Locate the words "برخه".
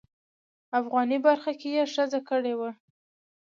1.27-1.51